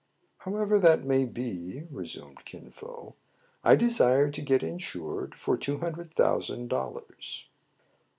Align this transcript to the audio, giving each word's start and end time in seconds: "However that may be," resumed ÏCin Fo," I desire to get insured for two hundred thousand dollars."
"However 0.45 0.79
that 0.79 1.03
may 1.05 1.25
be," 1.25 1.83
resumed 1.91 2.37
ÏCin 2.39 2.73
Fo," 2.73 3.13
I 3.63 3.75
desire 3.75 4.31
to 4.31 4.41
get 4.41 4.63
insured 4.63 5.35
for 5.35 5.55
two 5.57 5.77
hundred 5.77 6.11
thousand 6.11 6.69
dollars." 6.69 7.45